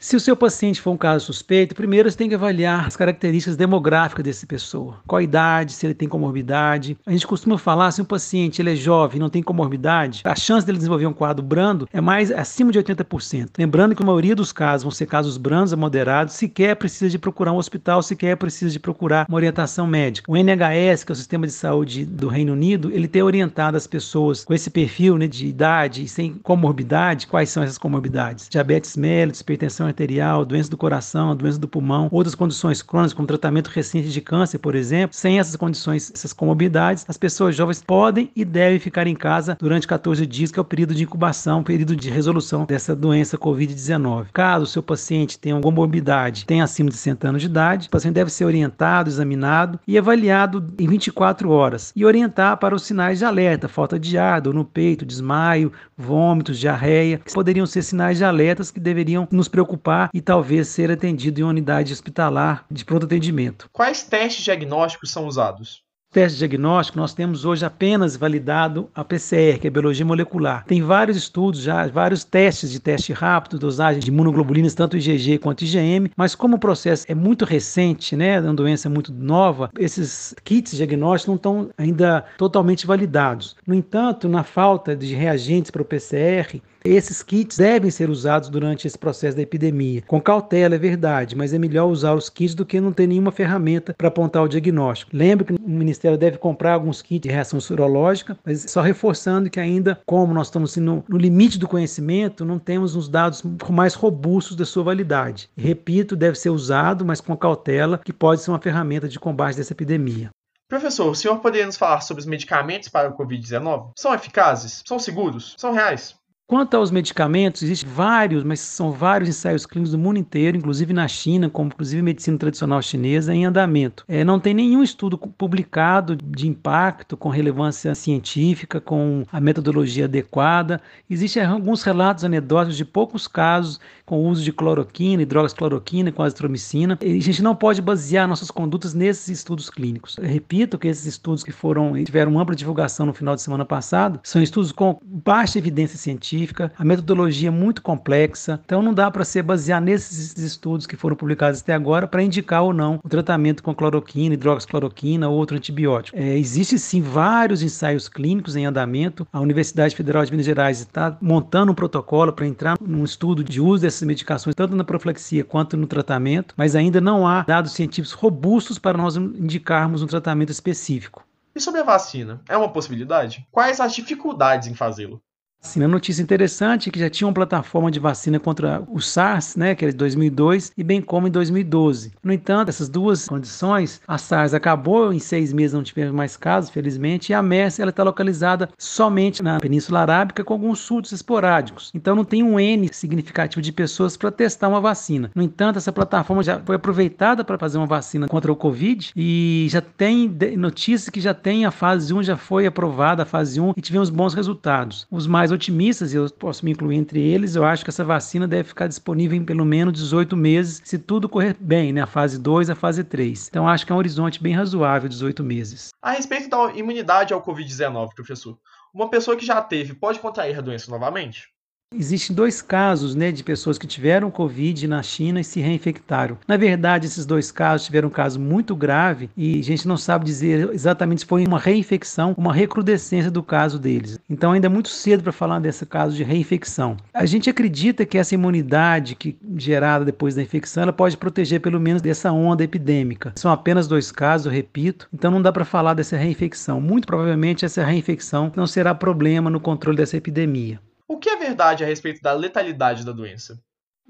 Se 0.02 0.16
o 0.16 0.20
seu 0.20 0.36
paciente 0.36 0.82
for 0.82 0.90
um 0.90 0.98
caso 0.98 1.28
suspeito, 1.28 1.76
primeiro 1.76 2.10
você 2.10 2.18
tem 2.18 2.28
que 2.28 2.34
avaliar 2.34 2.88
as 2.88 2.96
características 2.96 3.56
demográficas 3.56 4.26
dessa 4.26 4.48
pessoa. 4.48 4.98
Qual 5.06 5.20
a 5.20 5.24
idade, 5.24 5.74
se 5.74 5.86
ele 5.86 5.94
tem 5.94 6.10
comorbidade. 6.10 6.98
A 7.06 7.12
gente 7.12 7.28
costuma 7.28 7.56
falar, 7.56 7.92
se 7.92 8.02
um 8.02 8.06
paciente 8.06 8.60
ele 8.60 8.72
é 8.72 8.76
jovem 8.76 9.20
não 9.20 9.30
tem 9.30 9.44
comorbidade, 9.44 10.24
a 10.26 10.36
chance 10.36 10.66
dele 10.66 10.80
desenvolver 10.80 11.06
um 11.06 11.14
quadro 11.14 11.46
brando 11.46 11.88
é 11.94 12.02
mais 12.02 12.32
acima 12.32 12.72
de 12.72 12.80
80%. 12.80 13.52
Lembrando 13.60 13.96
que 13.96 14.02
a 14.02 14.06
maioria 14.06 14.36
dos 14.36 14.52
casos 14.52 14.82
vão 14.82 14.92
ser 14.92 15.06
casos 15.06 15.38
brandos 15.38 15.72
a 15.72 15.78
moderados, 15.78 16.34
sequer 16.34 16.76
precisa 16.78 17.08
de 17.08 17.20
procurar 17.20 17.52
um 17.52 17.58
hospital, 17.58 18.02
sequer 18.02 18.36
precisa 18.38 18.72
de 18.72 18.80
procurar 18.80 19.28
uma 19.30 19.36
orientação 19.36 19.86
médica. 19.86 20.32
O 20.32 20.36
NHS, 20.36 21.04
que 21.04 21.12
é 21.12 21.14
o 21.14 21.16
Sistema 21.16 21.46
de 21.46 21.54
Saúde 21.54 22.06
do 22.06 22.28
Reino 22.28 22.54
Unido, 22.54 22.90
ele 22.92 23.08
tem 23.08 23.22
orientado 23.22 23.78
as 23.78 23.86
pessoas 23.86 24.44
com 24.44 24.54
esse 24.56 24.72
perfil 24.72 25.20
né, 25.20 25.28
de 25.28 25.46
idade 25.46 26.04
e 26.04 26.08
sem 26.08 26.34
comorbidade, 26.34 27.28
quais 27.28 27.52
são 27.52 27.62
essas 27.62 27.78
comorbidades? 27.78 28.50
Diabetes 28.50 28.98
mellitus, 28.98 29.42
hipertensão 29.42 29.91
arterial, 29.92 30.44
doença 30.44 30.70
do 30.70 30.78
coração, 30.78 31.36
doença 31.36 31.60
do 31.60 31.68
pulmão, 31.68 32.08
outras 32.12 32.36
condições 32.36 32.82
crônicas, 32.82 33.14
como 33.14 33.28
tratamento 33.28 33.68
recente 33.68 34.10
de 34.10 34.22
câncer, 34.22 34.58
por 34.58 34.76
exemplo, 34.76 35.16
sem 35.16 35.40
essas 35.40 35.56
condições, 35.56 36.12
essas 36.14 36.34
comorbidades, 36.34 37.06
as 37.08 37.18
pessoas 37.18 37.56
jovens 37.56 37.82
podem 37.82 38.32
e 38.36 38.44
devem 38.44 38.80
ficar 38.80 39.08
em 39.08 39.16
casa 39.16 39.58
durante 39.60 39.88
14 39.88 40.26
dias, 40.26 40.52
que 40.52 40.60
é 40.60 40.62
o 40.62 40.66
período 40.66 40.96
de 40.96 41.04
incubação, 41.04 41.64
período 41.64 41.96
de 41.96 42.10
resolução 42.10 42.66
dessa 42.66 42.96
doença 42.96 43.38
Covid-19. 43.38 44.28
Caso 44.34 44.64
o 44.64 44.68
seu 44.68 44.84
paciente 44.84 45.38
tenha 45.38 45.56
uma 45.56 45.62
comorbidade, 45.62 46.46
tenha 46.46 46.64
acima 46.64 46.90
de 46.90 46.96
60 46.96 47.30
anos 47.30 47.42
de 47.42 47.48
idade, 47.48 47.88
o 47.88 47.92
paciente 47.92 48.16
deve 48.16 48.32
ser 48.32 48.46
orientado, 48.46 49.10
examinado 49.10 49.80
e 49.88 49.98
avaliado 49.98 50.66
em 50.80 50.88
24 50.88 51.50
horas 51.50 51.92
e 51.96 52.06
orientar 52.06 52.58
para 52.58 52.76
os 52.76 52.84
sinais 52.84 53.20
de 53.20 53.26
alerta, 53.26 53.68
falta 53.68 54.00
de 54.00 54.18
ar, 54.18 54.42
dor 54.42 54.54
no 54.54 54.66
peito, 54.66 55.06
desmaio, 55.06 55.72
vômitos, 55.98 56.58
diarreia, 56.58 57.20
que 57.20 57.34
poderiam 57.34 57.66
ser 57.66 57.82
sinais 57.82 58.18
de 58.18 58.24
alertas 58.24 58.72
que 58.72 58.80
deveriam 58.80 59.28
nos 59.32 59.48
preocupar 59.48 59.81
e 60.14 60.22
talvez 60.22 60.68
ser 60.68 60.92
atendido 60.92 61.40
em 61.40 61.44
uma 61.44 61.50
unidade 61.50 61.94
hospitalar 61.94 62.66
de 62.70 62.86
pronto 62.86 63.06
atendimento. 63.06 63.70
Quais 63.72 64.04
testes 64.04 64.44
diagnósticos 64.44 65.12
são 65.12 65.26
usados? 65.26 65.84
teste 66.12 66.40
diagnóstico, 66.40 67.00
nós 67.00 67.14
temos 67.14 67.46
hoje 67.46 67.66
apenas 67.66 68.18
validado 68.18 68.90
a 68.94 69.04
PCR, 69.04 69.58
que 69.58 69.68
é 69.68 69.70
a 69.70 69.72
biologia 69.72 70.06
molecular. 70.06 70.66
Tem 70.66 70.82
vários 70.82 71.16
estudos 71.16 71.62
já, 71.62 71.88
vários 71.88 72.26
testes 72.26 72.70
de 72.70 72.82
teste 72.82 73.14
rápido, 73.14 73.58
dosagem 73.58 74.02
de 74.02 74.10
imunoglobulinas, 74.10 74.74
tanto 74.74 74.98
IgG 74.98 75.38
quanto 75.38 75.64
IgM, 75.64 76.12
mas 76.18 76.36
como 76.36 76.58
o 76.58 76.60
processo 76.60 77.06
é 77.08 77.16
muito 77.16 77.46
recente, 77.46 78.18
né, 78.18 78.36
é 78.36 78.42
uma 78.42 78.54
doença 78.54 78.90
muito 78.90 79.14
nova, 79.14 79.70
esses 79.80 80.36
kits 80.44 80.76
diagnósticos 80.76 81.28
não 81.28 81.36
estão 81.36 81.70
ainda 81.78 82.26
totalmente 82.38 82.86
validados. 82.86 83.56
No 83.66 83.74
entanto, 83.74 84.28
na 84.28 84.44
falta 84.44 84.94
de 84.94 85.16
reagentes 85.16 85.72
para 85.72 85.82
o 85.82 85.86
PCR, 85.86 86.62
esses 86.84 87.22
kits 87.22 87.58
devem 87.58 87.92
ser 87.92 88.10
usados 88.10 88.50
durante 88.50 88.88
esse 88.88 88.98
processo 88.98 89.36
da 89.36 89.44
epidemia. 89.44 90.04
Com 90.08 90.20
cautela, 90.20 90.76
é 90.76 90.80
verdade, 90.80 91.36
mas 91.36 91.54
é 91.54 91.60
melhor 91.60 91.86
usar 91.86 92.14
os 92.14 92.30
kits 92.30 92.56
do 92.56 92.66
que 92.66 92.82
não 92.82 92.92
ter 92.92 93.08
nenhuma 93.08 93.32
ferramenta 93.32 93.94
para 93.94 94.08
apontar 94.08 94.44
o 94.44 94.48
diagnóstico. 94.48 95.16
Lembre 95.16 95.46
que 95.46 95.54
o 95.54 95.70
Ministério 95.70 96.18
deve 96.18 96.38
comprar 96.38 96.74
alguns 96.74 97.02
kits 97.02 97.22
de 97.22 97.30
reação 97.30 97.60
sorológica, 97.60 98.38
mas 98.44 98.66
só 98.70 98.82
reforçando 98.82 99.50
que 99.50 99.60
ainda, 99.60 100.00
como 100.06 100.34
nós 100.34 100.48
estamos 100.48 100.72
assim, 100.72 100.80
no, 100.80 101.04
no 101.08 101.18
limite 101.18 101.60
do 101.60 101.68
conhecimento, 101.68 102.46
não 102.46 102.60
temos 102.60 102.96
os 102.96 103.08
dados 103.08 103.44
mais 103.70 103.94
robustos 103.94 104.56
da 104.56 104.66
sua 104.66 104.84
validade. 104.84 105.50
Repito, 105.58 106.16
deve 106.16 106.38
ser 106.38 106.50
usado, 106.50 107.06
mas 107.06 107.22
com 107.22 107.36
cautela, 107.36 108.00
que 108.04 108.14
pode 108.14 108.42
ser 108.42 108.52
uma 108.52 108.60
ferramenta 108.60 109.08
de 109.08 109.20
combate 109.20 109.58
dessa 109.58 109.74
epidemia. 109.74 110.30
Professor, 110.72 111.12
o 111.12 111.16
senhor 111.16 111.38
poderia 111.40 111.66
nos 111.66 111.76
falar 111.76 112.00
sobre 112.00 112.22
os 112.22 112.26
medicamentos 112.26 112.88
para 112.88 113.10
o 113.10 113.18
Covid-19? 113.18 113.92
São 113.98 114.14
eficazes? 114.14 114.82
São 114.88 114.98
seguros? 114.98 115.54
São 115.58 115.74
reais? 115.74 116.16
Quanto 116.52 116.76
aos 116.76 116.92
medicamentos, 116.92 117.64
existem 117.64 117.90
vários, 117.90 118.44
mas 118.44 118.60
são 118.60 118.92
vários 118.92 119.30
ensaios 119.30 119.66
clínicos 119.66 119.94
do 119.94 119.98
mundo 119.98 120.20
inteiro, 120.20 120.58
inclusive 120.58 120.92
na 120.92 121.08
China, 121.08 121.50
como 121.50 121.70
inclusive 121.70 122.02
medicina 122.02 122.38
tradicional 122.38 122.82
chinesa, 122.82 123.34
em 123.34 123.46
andamento. 123.46 124.04
É, 124.06 124.22
não 124.26 124.38
tem 124.38 124.54
nenhum 124.54 124.84
estudo 124.84 125.18
publicado 125.18 126.14
de 126.14 126.50
impacto 126.50 127.16
com 127.16 127.30
relevância 127.30 127.96
científica, 127.96 128.82
com 128.82 129.24
a 129.32 129.40
metodologia 129.40 130.04
adequada. 130.04 130.82
Existem 131.10 131.42
alguns 131.42 131.84
relatos 131.84 132.26
anedóticos 132.26 132.76
de 132.76 132.84
poucos 132.84 133.30
casos 133.30 133.80
com 134.06 134.20
o 134.20 134.28
uso 134.28 134.44
de 134.44 134.52
cloroquina 134.52 135.22
e 135.22 135.26
drogas 135.26 135.54
cloroquina 135.54 136.12
com 136.12 136.22
azitromicina. 136.22 137.00
E 137.02 137.18
a 137.18 137.22
gente 137.22 137.42
não 137.42 137.56
pode 137.56 137.82
basear 137.82 138.28
nossas 138.28 138.52
condutas 138.52 138.94
nesses 138.94 139.30
estudos 139.30 139.70
clínicos. 139.70 140.18
Eu 140.18 140.28
repito 140.28 140.78
que 140.78 140.90
esses 140.90 141.06
estudos 141.06 141.46
que 141.46 141.52
foram 141.54 141.94
tiveram 142.04 142.38
ampla 142.38 142.54
divulgação 142.54 143.06
no 143.06 143.14
final 143.14 143.38
de 143.38 143.42
semana 143.42 143.64
passado 143.64 144.20
são 144.22 144.44
estudos 144.44 144.74
com 144.74 145.00
baixa 145.02 145.58
evidência 145.58 145.98
científica 145.98 146.41
científica, 146.42 146.72
a 146.78 146.84
metodologia 146.84 147.50
é 147.50 147.52
muito 147.52 147.82
complexa, 147.82 148.60
então 148.66 148.82
não 148.82 148.94
dá 148.94 149.10
para 149.10 149.24
se 149.24 149.42
basear 149.42 149.82
nesses 149.82 150.38
estudos 150.38 150.88
que 150.88 150.96
foram 150.96 151.16
publicados 151.16 151.62
até 151.62 151.74
agora 151.74 152.08
para 152.08 152.24
indicar 152.24 152.64
ou 152.64 152.74
não 152.74 153.00
o 153.04 153.10
tratamento 153.10 153.64
com 153.64 153.74
cloroquina, 153.74 154.34
hidroxicloroquina 154.34 155.30
ou 155.30 155.38
outro 155.38 155.58
antibiótico. 155.58 156.18
É, 156.18 156.38
Existem 156.38 156.78
sim 156.78 157.02
vários 157.02 157.62
ensaios 157.62 158.10
clínicos 158.10 158.56
em 158.56 158.66
andamento. 158.66 159.28
A 159.32 159.40
Universidade 159.40 159.96
Federal 159.96 160.26
de 160.26 160.32
Minas 160.32 160.46
Gerais 160.46 160.80
está 160.80 161.18
montando 161.22 161.72
um 161.72 161.76
protocolo 161.76 162.34
para 162.34 162.48
entrar 162.48 162.78
num 162.82 163.04
estudo 163.04 163.44
de 163.44 163.62
uso 163.62 163.84
dessas 163.84 164.02
medicações, 164.04 164.56
tanto 164.56 164.76
na 164.76 164.84
profilaxia 164.84 165.44
quanto 165.44 165.78
no 165.78 165.88
tratamento, 165.88 166.54
mas 166.58 166.76
ainda 166.76 167.00
não 167.00 167.28
há 167.28 167.44
dados 167.44 167.74
científicos 167.74 168.14
robustos 168.14 168.80
para 168.80 168.98
nós 168.98 169.16
indicarmos 169.16 170.02
um 170.02 170.08
tratamento 170.08 170.52
específico. 170.52 171.24
E 171.54 171.60
sobre 171.60 171.82
a 171.82 171.84
vacina, 171.84 172.42
é 172.48 172.56
uma 172.56 172.72
possibilidade? 172.72 173.46
Quais 173.52 173.80
as 173.80 173.94
dificuldades 173.94 174.68
em 174.68 174.74
fazê-lo? 174.74 175.22
Sim, 175.64 175.84
a 175.84 175.88
notícia 175.88 176.24
interessante 176.24 176.90
é 176.90 176.92
que 176.92 177.00
já 177.00 177.08
tinha 177.08 177.28
uma 177.28 177.34
plataforma 177.34 177.92
de 177.92 178.00
vacina 178.00 178.40
contra 178.40 178.82
o 178.90 179.00
SARS, 179.00 179.56
né, 179.56 179.76
que 179.76 179.86
era 179.86 179.92
de 179.92 179.98
2002, 179.98 180.72
e 180.76 180.84
bem 180.84 181.00
como 181.00 181.28
em 181.28 181.32
2012. 181.32 182.12
No 182.24 182.34
entanto, 182.34 182.70
essas 182.70 182.90
duas 182.90 183.28
condições, 183.28 184.02
a 184.08 184.18
SARS 184.18 184.56
acabou 184.56 185.14
em 185.14 185.20
seis 185.20 185.54
meses, 185.54 185.74
não 185.74 185.84
tivemos 185.84 186.16
mais 186.16 186.36
casos, 186.36 186.72
felizmente, 186.72 187.32
e 187.32 187.36
a 187.36 187.44
MERS 187.44 187.78
está 187.78 188.04
localizada 188.04 188.70
somente 188.76 189.44
na 189.44 189.60
Península 189.60 190.00
Arábica 190.00 190.44
com 190.44 190.54
alguns 190.54 190.80
surtos 190.80 191.12
esporádicos. 191.12 191.92
Então 191.94 192.16
não 192.16 192.26
tem 192.26 192.42
um 192.42 192.60
N 192.60 192.90
significativo 192.92 193.62
de 193.62 193.72
pessoas 193.72 194.18
para 194.18 194.32
testar 194.32 194.68
uma 194.68 194.82
vacina. 194.82 195.30
No 195.36 195.44
entanto, 195.44 195.78
essa 195.78 195.92
plataforma 195.92 196.42
já 196.42 196.60
foi 196.60 196.76
aproveitada 196.76 197.44
para 197.44 197.60
fazer 197.60 197.78
uma 197.78 197.86
vacina 197.86 198.28
contra 198.28 198.52
o 198.52 198.56
Covid 198.56 199.12
e 199.16 199.68
já 199.70 199.80
tem 199.80 200.28
notícias 200.58 201.08
que 201.08 201.22
já 201.22 201.36
tem 201.36 201.66
a 201.66 201.72
fase 201.72 202.12
1, 202.12 202.24
já 202.24 202.36
foi 202.36 202.66
aprovada 202.66 203.22
a 203.22 203.28
fase 203.28 203.62
1 203.62 203.74
e 203.78 203.82
tivemos 203.82 204.10
bons 204.10 204.34
resultados. 204.34 205.06
Os 205.12 205.28
mais 205.28 205.51
mais 205.52 205.54
otimistas, 205.54 206.14
e 206.14 206.18
eu 206.18 206.30
posso 206.30 206.64
me 206.64 206.72
incluir 206.72 206.96
entre 206.96 207.20
eles, 207.20 207.56
eu 207.56 207.66
acho 207.66 207.84
que 207.84 207.90
essa 207.90 208.04
vacina 208.04 208.48
deve 208.48 208.70
ficar 208.70 208.88
disponível 208.88 209.38
em 209.38 209.44
pelo 209.44 209.66
menos 209.66 209.94
18 209.94 210.36
meses, 210.38 210.82
se 210.84 210.98
tudo 210.98 211.28
correr 211.28 211.56
bem, 211.60 211.92
né? 211.92 212.02
A 212.02 212.08
fase 212.08 212.40
2, 212.40 212.70
a 212.70 212.76
fase 212.76 213.04
3. 213.04 213.50
Então 213.50 213.68
acho 213.68 213.86
que 213.86 213.92
é 213.92 213.96
um 213.96 213.98
horizonte 213.98 214.42
bem 214.42 214.54
razoável, 214.54 215.10
18 215.10 215.44
meses. 215.44 215.90
A 216.02 216.12
respeito 216.12 216.50
da 216.50 216.74
imunidade 216.74 217.34
ao 217.34 217.44
Covid-19, 217.44 218.16
professor, 218.16 218.58
uma 218.94 219.10
pessoa 219.10 219.36
que 219.36 219.46
já 219.46 219.62
teve 219.62 219.94
pode 219.94 220.20
contrair 220.20 220.58
a 220.58 220.62
doença 220.62 220.90
novamente? 220.90 221.50
Existem 221.94 222.34
dois 222.34 222.62
casos 222.62 223.16
né, 223.16 223.34
de 223.34 223.44
pessoas 223.44 223.78
que 223.78 223.86
tiveram 223.86 224.32
Covid 224.32 224.88
na 224.88 225.04
China 225.04 225.42
e 225.42 225.44
se 225.44 225.60
reinfectaram. 225.60 226.38
Na 226.48 226.56
verdade, 226.56 227.06
esses 227.06 227.26
dois 227.26 227.52
casos 227.52 227.86
tiveram 227.86 228.08
um 228.08 228.12
caso 228.12 228.40
muito 228.40 228.74
grave 228.74 229.30
e 229.36 229.60
a 229.60 229.64
gente 229.64 229.86
não 229.86 229.98
sabe 229.98 230.24
dizer 230.24 230.70
exatamente 230.74 231.22
se 231.22 231.28
foi 231.28 231.46
uma 231.46 231.60
reinfecção, 231.60 232.34
uma 232.38 232.54
recrudescência 232.54 233.30
do 233.30 233.44
caso 233.44 233.78
deles. 233.78 234.18
Então, 234.30 234.54
ainda 234.54 234.68
é 234.68 234.70
muito 234.70 234.88
cedo 234.88 235.22
para 235.22 235.34
falar 235.34 235.60
desse 235.60 235.86
caso 235.86 236.16
de 236.16 236.24
reinfecção. 236.24 236.96
A 237.14 237.26
gente 237.26 237.50
acredita 237.50 238.06
que 238.06 238.18
essa 238.18 238.36
imunidade 238.36 239.14
que 239.14 239.38
gerada 239.58 240.06
depois 240.06 240.34
da 240.34 240.42
infecção 240.42 240.84
ela 240.84 240.94
pode 240.94 241.18
proteger 241.18 241.60
pelo 241.60 241.80
menos 241.80 242.02
dessa 242.02 242.32
onda 242.32 242.64
epidêmica. 242.64 243.34
São 243.36 243.52
apenas 243.52 243.86
dois 243.86 244.14
casos, 244.14 244.46
eu 244.46 244.52
repito, 244.54 245.10
então 245.14 245.30
não 245.30 245.42
dá 245.42 245.52
para 245.52 245.66
falar 245.66 245.94
dessa 245.94 246.16
reinfecção. 246.16 246.80
Muito 246.80 247.06
provavelmente 247.06 247.66
essa 247.66 247.84
reinfecção 247.84 248.50
não 248.56 248.66
será 248.66 248.96
problema 248.96 249.50
no 249.50 249.60
controle 249.60 249.98
dessa 249.98 250.16
epidemia. 250.16 250.80
O 251.12 251.20
que 251.20 251.30
é 251.30 251.36
verdade 251.36 251.84
a 251.84 251.88
respeito 251.88 252.22
da 252.22 252.32
letalidade 252.32 253.06
da 253.06 253.12
doença? 253.12 253.62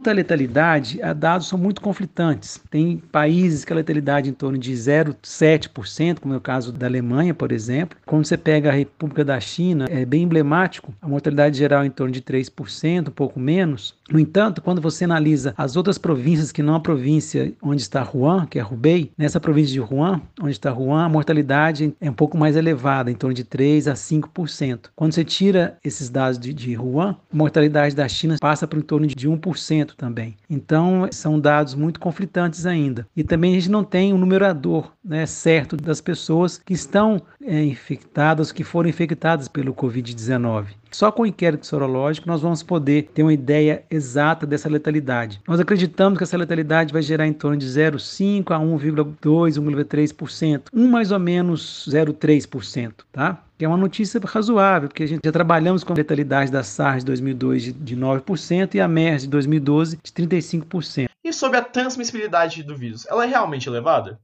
A 0.03 0.11
letalidade, 0.13 0.99
dados 1.15 1.47
são 1.47 1.59
muito 1.59 1.79
conflitantes. 1.79 2.59
Tem 2.71 2.97
países 2.97 3.63
que 3.63 3.71
a 3.71 3.75
letalidade 3.75 4.27
é 4.27 4.31
em 4.31 4.33
torno 4.33 4.57
de 4.57 4.73
0,7%, 4.73 6.19
como 6.19 6.33
é 6.33 6.37
o 6.37 6.41
caso 6.41 6.71
da 6.71 6.87
Alemanha, 6.87 7.35
por 7.35 7.51
exemplo. 7.51 7.97
Quando 8.05 8.25
você 8.25 8.35
pega 8.35 8.69
a 8.69 8.73
República 8.73 9.23
da 9.23 9.39
China, 9.39 9.85
é 9.89 10.03
bem 10.03 10.23
emblemático, 10.23 10.91
a 10.99 11.07
mortalidade 11.07 11.57
geral 11.57 11.83
é 11.83 11.85
em 11.85 11.91
torno 11.91 12.11
de 12.11 12.21
3%, 12.21 13.09
um 13.09 13.11
pouco 13.11 13.39
menos. 13.39 13.95
No 14.09 14.19
entanto, 14.19 14.61
quando 14.61 14.81
você 14.81 15.05
analisa 15.05 15.53
as 15.55 15.75
outras 15.75 15.99
províncias 15.99 16.51
que 16.51 16.63
não 16.63 16.75
a 16.75 16.79
província 16.79 17.53
onde 17.61 17.81
está 17.81 18.03
Wuhan, 18.03 18.47
que 18.47 18.57
é 18.57 18.65
Hubei, 18.65 19.11
nessa 19.15 19.39
província 19.39 19.71
de 19.71 19.81
Wuhan, 19.81 20.19
onde 20.41 20.51
está 20.51 20.73
Wuhan, 20.73 21.05
a 21.05 21.09
mortalidade 21.09 21.95
é 22.01 22.09
um 22.09 22.13
pouco 22.13 22.37
mais 22.37 22.55
elevada, 22.55 23.11
em 23.11 23.15
torno 23.15 23.35
de 23.35 23.43
3 23.43 23.87
a 23.87 23.93
5%. 23.93 24.89
Quando 24.95 25.13
você 25.13 25.23
tira 25.23 25.77
esses 25.85 26.09
dados 26.09 26.39
de, 26.39 26.53
de 26.53 26.75
Wuhan, 26.77 27.15
a 27.31 27.37
mortalidade 27.37 27.95
da 27.95 28.07
China 28.07 28.35
passa 28.41 28.67
por 28.67 28.79
em 28.79 28.81
torno 28.81 29.05
de 29.05 29.29
1% 29.29 29.80
também. 29.85 30.37
Então, 30.49 31.07
são 31.11 31.39
dados 31.39 31.75
muito 31.75 31.99
conflitantes 31.99 32.65
ainda. 32.65 33.07
E 33.15 33.23
também 33.23 33.51
a 33.51 33.55
gente 33.55 33.71
não 33.71 33.83
tem 33.83 34.13
um 34.13 34.17
numerador 34.17 34.91
né, 35.03 35.25
certo 35.25 35.75
das 35.75 36.01
pessoas 36.01 36.57
que 36.57 36.73
estão 36.73 37.21
é, 37.43 37.63
infectadas, 37.63 38.51
que 38.51 38.63
foram 38.63 38.89
infectadas 38.89 39.47
pelo 39.47 39.73
Covid-19. 39.73 40.67
Só 40.91 41.11
com 41.11 41.23
o 41.23 41.25
inquérito 41.25 41.65
sorológico 41.65 42.27
nós 42.27 42.41
vamos 42.41 42.61
poder 42.61 43.09
ter 43.13 43.23
uma 43.23 43.33
ideia 43.33 43.83
exata 43.89 44.45
dessa 44.45 44.69
letalidade. 44.69 45.41
Nós 45.47 45.59
acreditamos 45.59 46.17
que 46.17 46.23
essa 46.23 46.37
letalidade 46.37 46.91
vai 46.91 47.01
gerar 47.01 47.25
em 47.25 47.33
torno 47.33 47.57
de 47.57 47.65
0,5 47.65 48.51
a 48.51 48.59
1,2, 48.59 49.57
1,3%, 49.57 50.63
um 50.73 50.87
mais 50.89 51.11
ou 51.11 51.19
menos 51.19 51.87
0,3%, 51.89 52.93
tá? 53.11 53.41
Que 53.61 53.65
é 53.65 53.67
uma 53.67 53.77
notícia 53.77 54.19
razoável, 54.25 54.89
porque 54.89 55.03
a 55.03 55.07
gente 55.07 55.21
já 55.23 55.31
trabalhamos 55.31 55.83
com 55.83 55.93
a 55.93 55.95
letalidade 55.95 56.51
da 56.51 56.63
SARS 56.63 57.03
de 57.03 57.05
2002 57.05 57.65
de 57.65 57.95
9% 57.95 58.73
e 58.73 58.81
a 58.81 58.87
MERS 58.87 59.21
de 59.21 59.27
2012 59.27 59.99
de 60.01 60.11
35%. 60.11 61.07
E 61.23 61.31
sobre 61.31 61.59
a 61.59 61.61
transmissibilidade 61.61 62.63
do 62.63 62.75
vírus, 62.75 63.05
ela 63.05 63.23
é 63.23 63.27
realmente 63.27 63.69
elevada? 63.69 64.19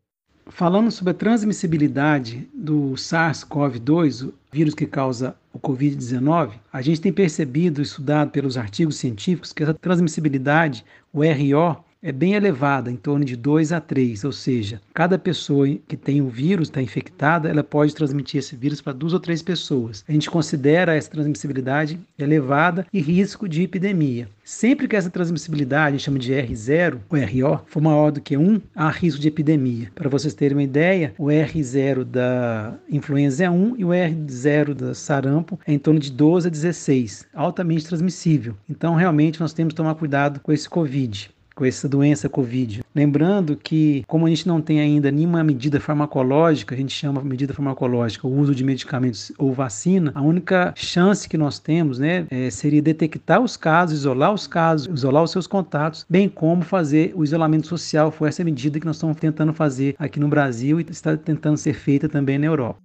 Falando 0.48 0.90
sobre 0.90 1.12
a 1.12 1.14
transmissibilidade 1.14 2.50
do 2.52 2.94
SARS-CoV-2, 2.96 4.28
o 4.28 4.34
vírus 4.52 4.74
que 4.74 4.88
causa 4.88 5.36
o 5.54 5.60
Covid-19, 5.60 6.54
a 6.74 6.82
gente 6.82 7.00
tem 7.00 7.14
percebido, 7.14 7.80
estudado 7.80 8.32
pelos 8.32 8.58
artigos 8.58 8.98
científicos, 8.98 9.54
que 9.54 9.62
essa 9.62 9.74
transmissibilidade, 9.76 10.84
o 11.14 11.20
RO, 11.20 11.78
é 12.02 12.12
bem 12.12 12.34
elevada, 12.34 12.92
em 12.92 12.96
torno 12.96 13.26
de 13.26 13.36
2 13.36 13.72
a 13.72 13.82
3, 13.82 14.24
ou 14.24 14.32
seja, 14.32 14.82
cada 14.94 15.18
pessoa 15.18 15.68
que 15.88 15.98
tem 15.98 16.22
o 16.22 16.30
vírus, 16.30 16.68
está 16.68 16.82
infectada, 16.82 17.50
ela 17.50 17.64
pode 17.64 17.96
transmitir 17.96 18.40
esse 18.40 18.56
vírus 18.56 18.82
para 18.82 18.94
duas 18.94 19.14
ou 19.14 19.20
três 19.20 19.42
pessoas. 19.42 20.04
A 20.08 20.12
gente 20.12 20.30
considera 20.30 20.96
essa 20.96 21.10
transmissibilidade 21.10 22.00
elevada 22.18 22.86
e 22.94 23.00
risco 23.00 23.48
de 23.48 23.64
epidemia. 23.64 24.30
Sempre 24.44 24.88
que 24.88 24.96
essa 24.96 25.10
transmissibilidade, 25.10 25.88
a 25.88 25.92
gente 25.92 26.06
chama 26.06 26.20
de 26.20 26.32
R0, 26.32 27.00
o 27.10 27.16
RO, 27.16 27.62
for 27.66 27.82
maior 27.82 28.12
do 28.12 28.22
que 28.22 28.38
1, 28.38 28.62
há 28.76 28.90
risco 28.90 29.20
de 29.20 29.28
epidemia. 29.28 29.92
Para 29.94 30.10
vocês 30.10 30.34
terem 30.34 30.56
uma 30.56 30.64
ideia, 30.64 31.14
o 31.18 31.26
R0 31.26 32.04
da 32.04 32.76
influenza 32.90 33.44
é 33.44 33.50
1 33.50 33.76
e 33.78 33.84
o 33.84 33.90
R0 33.90 34.74
da 34.74 34.94
sarampo 34.94 35.60
é 35.66 35.74
em 35.74 35.80
torno 35.80 36.00
de 36.00 36.12
12 36.12 36.48
a 36.48 36.52
16, 36.52 37.28
altamente 37.34 37.86
transmissível. 37.86 38.56
Então, 38.70 38.96
realmente, 38.96 39.42
nós 39.42 39.54
temos 39.54 39.74
que 39.74 39.78
tomar 39.78 39.96
cuidado 39.96 40.40
com 40.40 40.54
esse 40.54 40.70
Covid 40.70 41.30
com 41.58 41.66
essa 41.66 41.90
doença 41.90 42.30
Covid. 42.30 42.84
Lembrando 42.94 43.58
que, 43.58 44.04
como 44.08 44.28
a 44.28 44.30
gente 44.30 44.48
não 44.48 44.62
tem 44.62 44.80
ainda 44.80 45.10
nenhuma 45.10 45.44
medida 45.44 45.80
farmacológica, 45.80 46.76
a 46.76 46.78
gente 46.78 46.94
chama 46.94 47.20
medida 47.24 47.52
farmacológica 47.52 48.28
o 48.28 48.40
uso 48.40 48.54
de 48.54 48.64
medicamentos 48.64 49.32
ou 49.40 49.52
vacina, 49.52 50.12
a 50.14 50.22
única 50.22 50.72
chance 50.76 51.28
que 51.28 51.36
nós 51.36 51.58
temos 51.58 51.98
né, 51.98 52.28
é, 52.30 52.52
seria 52.52 52.82
detectar 52.82 53.42
os 53.42 53.58
casos, 53.58 54.00
isolar 54.00 54.32
os 54.32 54.46
casos, 54.46 54.88
isolar 54.88 55.24
os 55.24 55.32
seus 55.32 55.48
contatos, 55.48 56.06
bem 56.08 56.30
como 56.30 56.62
fazer 56.62 57.12
o 57.16 57.24
isolamento 57.24 57.66
social. 57.66 58.12
Foi 58.12 58.30
essa 58.30 58.44
medida 58.44 58.80
que 58.80 58.86
nós 58.86 58.98
estamos 58.98 59.18
tentando 59.18 59.52
fazer 59.52 59.96
aqui 59.98 60.20
no 60.20 60.28
Brasil 60.28 60.80
e 60.80 60.86
está 60.88 61.18
tentando 61.18 61.58
ser 61.58 61.74
feita 61.74 62.08
também 62.08 62.38
na 62.38 62.46
Europa. 62.46 62.80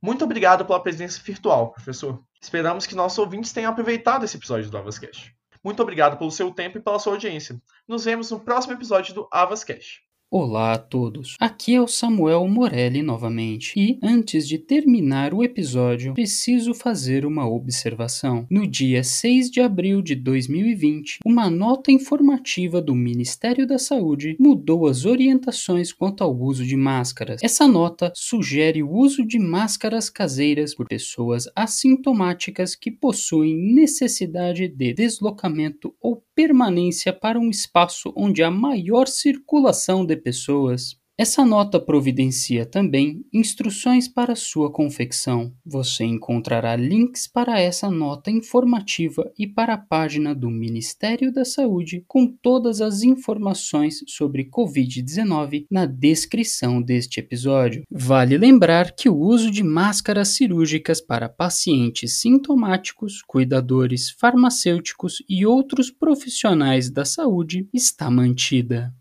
Muito 0.00 0.24
obrigado 0.24 0.64
pela 0.64 0.80
presença 0.80 1.20
virtual, 1.22 1.72
professor. 1.72 2.22
Esperamos 2.40 2.86
que 2.86 2.94
nossos 2.94 3.18
ouvintes 3.18 3.52
tenham 3.52 3.70
aproveitado 3.70 4.24
esse 4.24 4.38
episódio 4.38 4.70
do 4.70 4.78
Avascast. 4.78 5.34
Muito 5.66 5.82
obrigado 5.82 6.16
pelo 6.16 6.30
seu 6.30 6.52
tempo 6.52 6.78
e 6.78 6.80
pela 6.80 6.96
sua 6.96 7.14
audiência. 7.14 7.60
Nos 7.88 8.04
vemos 8.04 8.30
no 8.30 8.38
próximo 8.38 8.74
episódio 8.74 9.12
do 9.12 9.28
Avas 9.32 9.64
Cash. 9.64 10.05
Olá 10.28 10.72
a 10.72 10.78
todos, 10.78 11.36
aqui 11.38 11.76
é 11.76 11.80
o 11.80 11.86
Samuel 11.86 12.48
Morelli 12.48 13.00
novamente 13.00 13.72
e, 13.76 13.96
antes 14.02 14.48
de 14.48 14.58
terminar 14.58 15.32
o 15.32 15.44
episódio, 15.44 16.14
preciso 16.14 16.74
fazer 16.74 17.24
uma 17.24 17.48
observação. 17.48 18.44
No 18.50 18.66
dia 18.66 19.04
6 19.04 19.48
de 19.48 19.60
abril 19.60 20.02
de 20.02 20.16
2020, 20.16 21.20
uma 21.24 21.48
nota 21.48 21.92
informativa 21.92 22.82
do 22.82 22.92
Ministério 22.92 23.68
da 23.68 23.78
Saúde 23.78 24.36
mudou 24.40 24.88
as 24.88 25.04
orientações 25.04 25.92
quanto 25.92 26.24
ao 26.24 26.36
uso 26.36 26.66
de 26.66 26.76
máscaras. 26.76 27.40
Essa 27.40 27.68
nota 27.68 28.12
sugere 28.12 28.82
o 28.82 28.90
uso 28.90 29.24
de 29.24 29.38
máscaras 29.38 30.10
caseiras 30.10 30.74
por 30.74 30.88
pessoas 30.88 31.44
assintomáticas 31.54 32.74
que 32.74 32.90
possuem 32.90 33.56
necessidade 33.72 34.66
de 34.66 34.92
deslocamento 34.92 35.94
ou 36.00 36.25
permanência 36.36 37.12
para 37.12 37.40
um 37.40 37.50
espaço 37.50 38.12
onde 38.16 38.44
há 38.44 38.50
maior 38.52 39.08
circulação 39.08 40.06
de 40.06 40.16
pessoas. 40.16 40.96
Essa 41.18 41.46
nota 41.46 41.80
providencia 41.80 42.66
também 42.66 43.24
instruções 43.32 44.06
para 44.06 44.36
sua 44.36 44.70
confecção. 44.70 45.50
Você 45.64 46.04
encontrará 46.04 46.76
links 46.76 47.26
para 47.26 47.58
essa 47.58 47.90
nota 47.90 48.30
informativa 48.30 49.24
e 49.38 49.46
para 49.46 49.72
a 49.72 49.78
página 49.78 50.34
do 50.34 50.50
Ministério 50.50 51.32
da 51.32 51.42
Saúde 51.42 52.04
com 52.06 52.26
todas 52.26 52.82
as 52.82 53.02
informações 53.02 54.04
sobre 54.06 54.50
Covid-19 54.50 55.64
na 55.70 55.86
descrição 55.86 56.82
deste 56.82 57.18
episódio. 57.18 57.84
Vale 57.90 58.36
lembrar 58.36 58.94
que 58.94 59.08
o 59.08 59.16
uso 59.16 59.50
de 59.50 59.62
máscaras 59.62 60.28
cirúrgicas 60.36 61.00
para 61.00 61.30
pacientes 61.30 62.20
sintomáticos, 62.20 63.22
cuidadores, 63.26 64.10
farmacêuticos 64.10 65.24
e 65.26 65.46
outros 65.46 65.90
profissionais 65.90 66.90
da 66.90 67.06
saúde 67.06 67.66
está 67.72 68.10
mantida. 68.10 68.92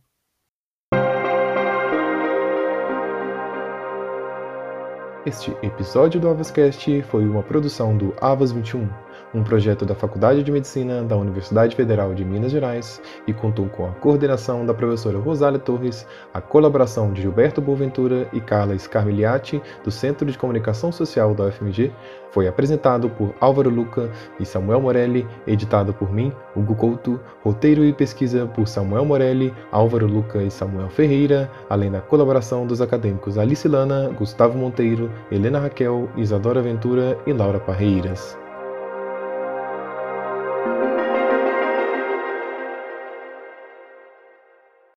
Este 5.26 5.58
episódio 5.64 6.20
do 6.20 6.30
Avascast 6.30 7.02
foi 7.10 7.26
uma 7.26 7.42
produção 7.42 7.98
do 7.98 8.14
Avas 8.22 8.52
21, 8.52 8.88
um 9.36 9.44
projeto 9.44 9.86
da 9.86 9.94
Faculdade 9.94 10.42
de 10.42 10.52
Medicina 10.52 11.04
da 11.04 11.18
Universidade 11.18 11.76
Federal 11.76 12.14
de 12.14 12.24
Minas 12.24 12.52
Gerais 12.52 13.02
e 13.28 13.34
contou 13.34 13.68
com 13.68 13.86
a 13.86 13.92
coordenação 13.92 14.66
da 14.66 14.74
professora 14.74 15.20
Rosália 15.20 15.60
Torres, 15.60 16.08
a 16.34 16.40
colaboração 16.40 17.12
de 17.12 17.22
Gilberto 17.22 17.62
Boaventura 17.62 18.30
e 18.32 18.40
Carla 18.40 18.78
Scarmigliati, 18.78 19.62
do 19.84 19.92
Centro 19.92 20.26
de 20.32 20.38
Comunicação 20.38 20.92
Social 20.92 21.36
da 21.36 21.46
UFMG, 21.46 21.92
foi 22.32 22.48
apresentado 22.48 23.10
por 23.10 23.34
Álvaro 23.40 23.70
Luca 23.70 24.10
e 24.40 24.46
Samuel 24.46 24.82
Morelli, 24.82 25.28
editado 25.46 25.94
por 25.94 26.12
mim, 26.12 26.32
Hugo 26.56 26.76
Couto, 26.76 27.20
roteiro 27.44 27.84
e 27.84 27.94
pesquisa 27.94 28.46
por 28.46 28.68
Samuel 28.68 29.06
Morelli, 29.06 29.54
Álvaro 29.72 30.08
Luca 30.08 30.42
e 30.42 30.52
Samuel 30.52 30.90
Ferreira, 30.90 31.50
além 31.70 31.92
da 31.92 32.02
colaboração 32.02 32.66
dos 32.66 32.82
acadêmicos 32.82 33.38
Alice 33.38 33.68
Lana, 33.68 34.10
Gustavo 34.18 34.58
Monteiro, 34.58 35.12
Helena 35.32 35.60
Raquel, 35.60 36.10
Isadora 36.16 36.62
Ventura 36.62 37.18
e 37.26 37.34
Laura 37.34 37.60
Parreiras. 37.60 38.45